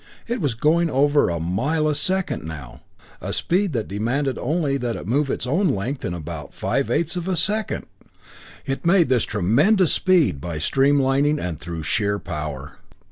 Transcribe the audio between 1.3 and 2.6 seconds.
mile a second